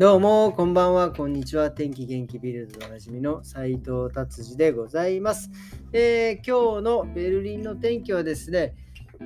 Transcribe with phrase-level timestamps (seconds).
[0.00, 1.70] どうも、こんばんは、こんにちは。
[1.70, 5.50] 天気元気ビルドでおなじみの斉藤達治でございます、
[5.92, 8.74] えー、今日のベルリンの天気はですね、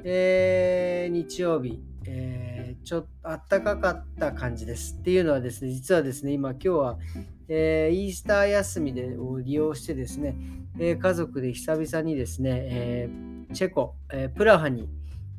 [0.02, 4.96] えー、日曜日、えー、ちょっと暖かかった感じです。
[4.98, 6.98] っていうのはですね、実はですね、今今日は、
[7.48, 10.34] えイースター休みでを利用してですね、
[10.80, 13.08] え家族で久々にですね、え
[13.52, 14.88] チェコ、えプラハに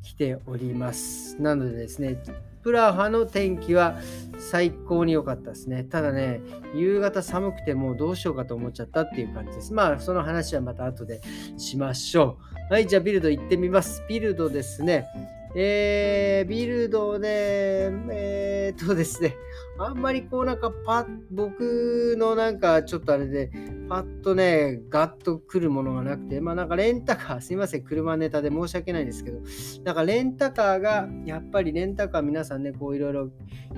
[0.02, 1.36] 来ております。
[1.42, 2.22] なのでですね、
[2.66, 3.96] プラハの天気は
[4.40, 5.84] 最高に良かったですね。
[5.84, 6.40] ただね、
[6.74, 9.72] 夕方寒くてもうどうしようかと思っちゃったっていう感じです。
[9.72, 11.20] まあ、その話はまた後で
[11.58, 12.38] しましょ
[12.70, 12.72] う。
[12.72, 14.02] はい、じゃあビルド行ってみます。
[14.08, 15.06] ビルドですね。
[15.54, 19.36] えー、ビルドで、えー、っとですね、
[19.78, 23.50] あんまりこうなんかパッ、僕のなんかちょっとあれで、
[23.88, 29.40] パッとね、ガッと来るものがなくて、まあなんかレンタカー、すいません、車ネタで申し訳ないんですけど、
[29.84, 33.30] なんかレンタカーが、やっぱりレンタカー皆さんね、こういろいろ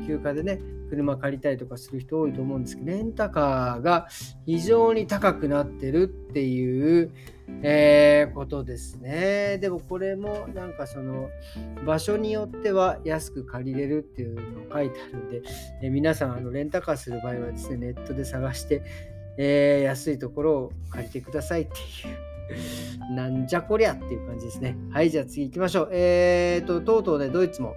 [0.06, 4.08] 休暇でね、車借りたりとかする人多いと思うんですけど、レンタカーが
[4.46, 7.10] 非常に高くなってるっていう、
[7.62, 9.58] えー、ことですね。
[9.58, 11.30] でもこれもなんかその
[11.86, 15.42] 場所によっては安く借りれるっていうのを書いてあるんで、
[15.82, 18.82] えー、皆さんあのレンタカーする場合はですね、ネットで探して、
[19.36, 22.28] えー、安いところを借りてくださいっていう。
[23.14, 24.76] なんじゃこりゃっていう感じですね。
[24.90, 25.88] はい、じゃあ次行きましょう。
[25.92, 27.74] えーと、とうとうね、ドイツも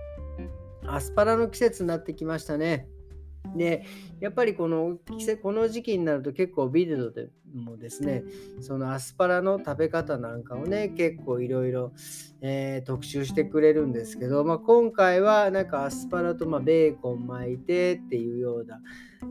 [0.86, 2.88] アスパラの季節になってきましたね。
[3.56, 3.84] で、
[4.20, 8.24] やっぱりこの季節、この時期になると結構ビルドでもですね、
[8.62, 11.92] そのアスパラの食べ方なんかをね、結構いろいろ
[12.86, 18.80] 特集してくれるんですけど、まあ、今回はなんかアスパラとまベーコン巻いてっていうような、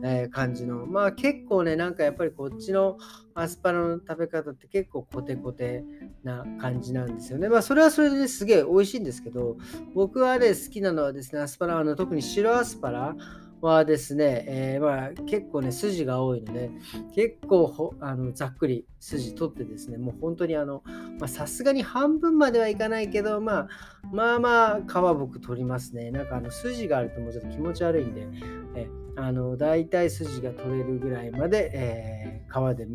[0.03, 2.97] えー、感じの、まあ結構ね、なんかやっぱりこっちの
[3.33, 5.83] アスパラの食べ方って結構コテコテ
[6.23, 7.49] な感じなんですよね。
[7.49, 9.57] まあそれはそれですげえ美味しいんですけど、
[9.93, 13.15] 僕はね、好きなのはですね、アスパラ、あの特に白アスパラ、
[13.61, 16.71] はですね、えー、まあ、結構ね、筋が多いので、
[17.15, 20.83] 結構あのざっくり筋取ってですね、もう本当にあの、
[21.27, 23.67] さすがに半分まではいかないけど、まあ、
[24.11, 26.11] まあまあ、皮僕取りますね。
[26.11, 28.27] なんかあの筋があるともうちょっと気持ち悪いんで、
[28.75, 32.93] えあの大体筋が取れるぐらいまで、えー、皮で皮皮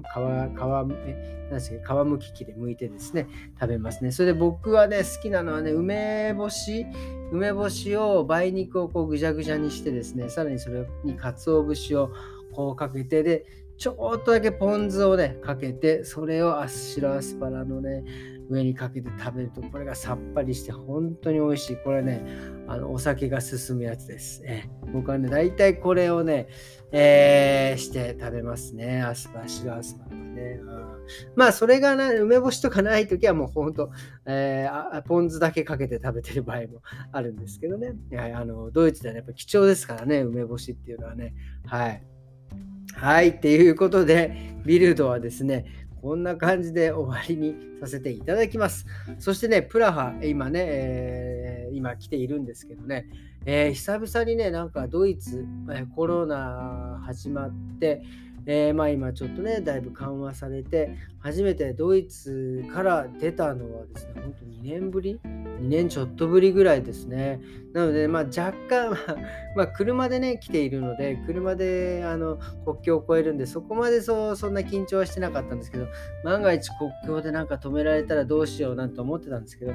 [1.06, 3.26] え何皮むき器で剥いてですね
[3.58, 4.12] 食べますね。
[4.12, 6.86] それで僕はね好きなのはね梅干し
[7.32, 12.10] 梅干しを梅肉をこうぐじゃぐじゃにしてですねさらにそれに鰹節を
[12.52, 13.46] こうかけてで
[13.78, 18.04] ちょっとだけポン酢をねかけてそれをあ白アスパラのね
[18.48, 21.76] 上にかけて食べるとこれがさっぱりして本当に美味しい。
[21.76, 22.24] これね
[22.68, 26.48] あのお酒が進むやつです、え僕はね大体これをね、
[26.92, 29.02] えー、して食べますね。
[29.02, 30.60] アスパラ白アスパラはね。
[31.36, 33.90] まあそれがな梅干しとかない時はもう本当、
[34.26, 36.82] えー、ポン酢だけかけて食べてる場合も
[37.12, 37.92] あるんですけどね。
[38.10, 41.34] いやあのドイツでは、やっぱ貴重ですからね梅干しっていうのはね。
[41.66, 42.02] はい。
[42.96, 45.66] はい、っていうことで、ビルドはですね、
[46.02, 48.86] こんな感じで終わりにさせていただきます。
[49.18, 53.08] そしてね、プラハ、今ね、えー、今来ているんですけどね、
[53.44, 58.02] えー、久々にね、なんかドイツ、え、コロナ始まって、
[58.46, 67.40] えー、まあ今ちょっとね、だいぶ緩和されて、初めてドイツから出たのはですね、本当2年ぶり ?2 年ちょっとぶりぐらいですね。
[67.72, 68.96] なので、まあ若干、
[69.56, 75.88] まあ車でね、来ているので、車であの国境を越えるんで、そこまでそうそんな緊張はしてなかったんですけど、
[76.22, 79.72] 万が一国境でなんか止められたらどうしようなんて思ってたんですけど、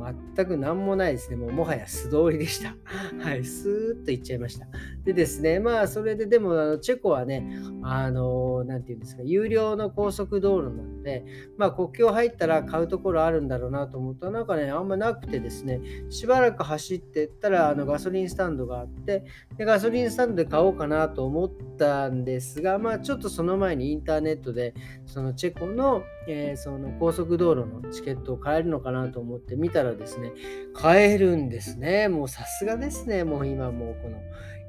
[0.00, 1.36] もう全く何もないですね。
[1.36, 2.74] もうもはや素通りでした。
[3.22, 4.66] はい、スーッと行っちゃいました。
[5.04, 11.24] でですね、まあそれででもあのチェコはね、あの、なんていうんですか、有料の高速道路なんで、
[11.56, 19.24] まあ、国境入ったら買うところあるんだろうなと思ったら、なんかね、あんまなくてですね、しばらく走ってったら、あのガソリンスタンドがあって、
[19.56, 24.74] でガソリンスタンドで買おうかなと思ったんですが、まあ、ちょっとその前にインターネットで、
[25.06, 30.32] そのチェコの,、えー、その高速道路のチケットを買えるのかなと思って見たらですね、
[30.74, 32.08] 買えるんですね。
[32.08, 34.18] もうさすがですね、もう今もうこの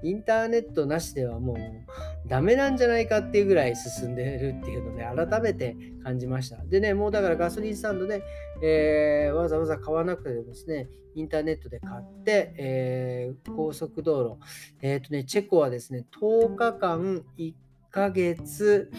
[0.03, 6.57] インターネットなしではもうダメなんじゃないかっていうぐらい進んでるっていうので改めて感じました。
[6.65, 8.23] でね、もうだからガソリンスタンドで、
[8.63, 14.47] えー、わざわざ買わなくてですね、インターネットで買って、えー、高速道路、
[14.81, 17.53] えっ、ー、とね、チェコはですね、10日間、1
[17.91, 18.89] ヶ月、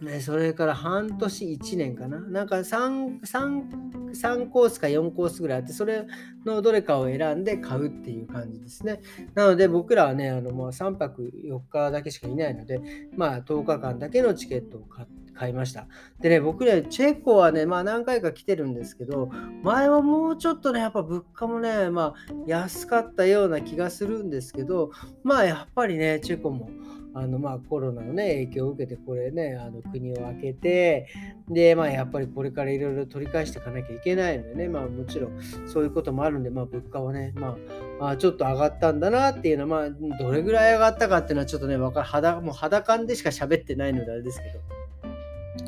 [0.00, 2.18] ね、それから半年1年かな。
[2.20, 6.04] なんか 3, 3, 3コースか4コースぐらいあって、それ
[6.44, 9.00] のどれかを選んで買うっていう感じですね。
[9.34, 12.80] なので僕らはね、あのもう3泊4日だけしかいないので、
[13.16, 15.88] まあ10日間だけのチケットを買、いました。
[16.20, 19.30] でね、僕ね、チェコはね、まあ何回か来てるんですけど、
[19.62, 24.90] 前はもうちょっとね、やっぱ物価もね、まあ安かったような気がするんですけど、
[25.22, 26.70] まあやっぱりね、チェコも、
[27.14, 31.08] あのまあコロナのね影響を受けてこれねあの国を開けて
[31.48, 37.56] でまあやっぱりこれからいろいろ取り返していかなきゃいけないのでねまあもちろんそういうこともあるんでまあ物価はねま
[38.00, 44.83] ああちょっと上がったんだなっていうのはまあどれぐらい上がったかっていうのはちょっとね肌も肌感でしか喋ってないのであれですけど。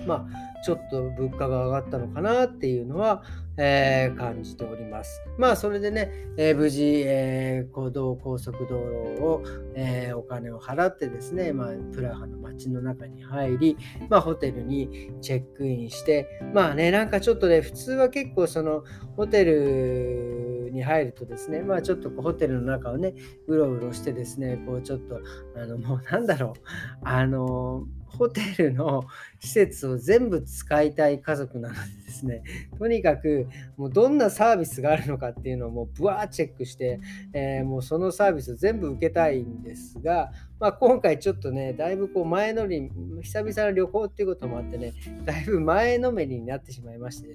[0.06, 3.22] まあ、ちょっと物価が上がったのかなっていうのは、
[3.56, 5.22] えー、感じております。
[5.38, 9.42] まあ、それでね、えー、無事、えー、行動高速道路を、
[9.74, 13.76] えお金を払ってですね、まあ、プラハの街の中に入り、
[14.08, 18.84] まあ、ホテルにチェックインして、まあね、なんかちょっとね、普通は結構その
[19.16, 23.14] ホテルに入るとですね、まあちょっとホテルの中をね、
[23.46, 25.20] うろうろしてですね、こうちょっと、
[25.56, 26.60] あの、もうなんだろう、
[27.02, 27.86] あの、
[28.16, 29.04] ホテルの
[29.40, 32.42] 施設を全部使いたい家族なのでですね、
[32.78, 33.46] とにかく
[33.76, 37.00] もうどんなサービスがあるのかっていうのをもうブワーチェックして、
[37.32, 42.90] えー、もうそのサービスを全部受けたいんですが、まあ、今回ちょっとね、だいぶこう前乗り、
[43.20, 47.28] 久々の旅行っていうこともあってね、だいぶ前のめりになってしまいまして、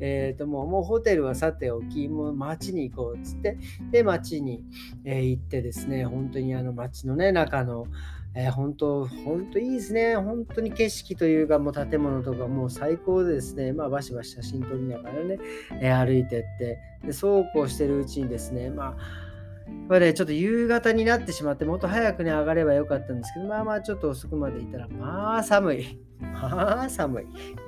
[0.00, 3.58] えっ、ー、ともうもうホテルはさておき、もう街に行こうっつって、
[3.90, 4.64] で、街に、
[5.04, 7.86] えー、行ってですね、本当にあの街のね、中の、
[8.34, 10.16] えー、本当、本当いいですね。
[10.16, 15.38] 本当に景色というか、もう建物とかもう最高でですね、まあ、バシバシ写真撮りながらね、
[15.80, 19.32] えー、歩いてって、でそうこうしてるうちにですね、まあ、
[19.88, 25.98] これね、ちょっと夕方になってしまって、もっと早くね、上がればよかったんですけど、まあまあちょっと遅くまでいたら、まあ寒い。
[26.20, 27.24] まあ寒い。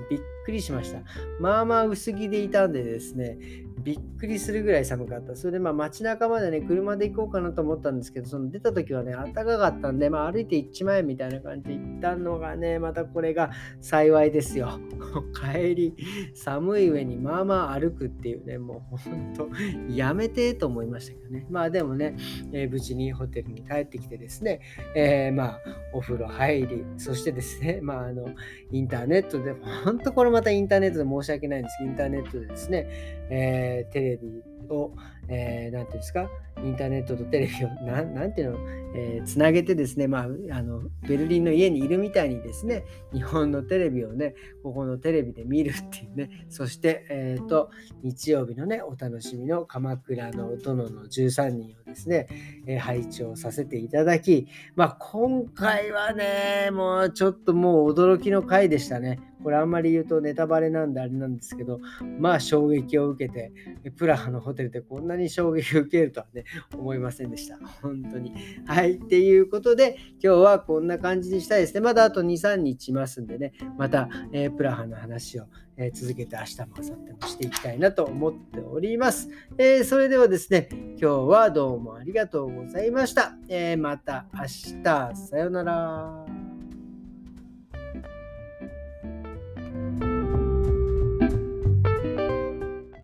[0.08, 1.00] びっくりしました。
[1.40, 3.38] まあまあ薄着でいたんでですね、
[3.84, 5.36] びっくりするぐらい寒かった。
[5.36, 13.50] それでまあ街中までね、車で行こうかなと思ったんですけど、その出た時はね、暖かかったんで、まあ歩いて行っちまえみたいな感じで行ったのがね、またこれが
[13.82, 14.80] 幸いですよ。
[15.52, 15.94] 帰り、
[16.34, 19.50] 寒い上にまあまあ歩くっていうね、もうほんと、
[19.90, 21.46] やめてと思いましたけどね。
[21.50, 22.16] まあでもね、
[22.52, 24.60] えー、無事にホテルに帰ってきてですね、
[24.96, 25.60] えー、まあ
[25.92, 28.28] お風呂入り、そしてですね、まああの、
[28.70, 29.52] インターネットで、
[29.84, 32.88] ほんとこれまたインターネットで申し訳ないんですけど、インターネットでですね、
[33.30, 34.92] えー、テレビを、
[35.28, 36.28] えー、ていうんですか、
[36.62, 38.58] インターネットとテレビを、 ななんていうの、
[38.94, 47.70] えー、つなげてですね、まあ、あの、ベルリンの家にいるみたいにですね、日本のテレビをね、ここのテレビで見るっていうね、そして、えっ、ー、と、
[48.02, 52.26] 日曜日のね、お楽しみの鎌倉の殿の13人をですね、
[52.66, 59.20] えー、配置をさせていただき、まあ、今回はね、もうちょっともう驚きの回でしたね。
[59.44, 61.80] これあんまり言うとネタバレなんであれなんですけど、
[62.18, 63.52] まあ衝撃を受けて、
[63.90, 66.44] プラハのホテルでこんなに衝撃を受けるとはね、
[66.74, 67.58] 思いませんでした。
[67.82, 68.32] 本当に。
[68.66, 68.94] はい。
[68.94, 71.80] っていうことで、今日はこんな感じにしたいですね。
[71.80, 75.44] まだあと2、3日いますんでね、また、えー、プラハの話を、
[75.76, 79.28] えー、続けて明日も明後日もしていきたいなと思っております。
[79.58, 83.36] えー、それではですね、今日はどうもありがとうございました。
[83.48, 86.23] えまた明日、さようなら。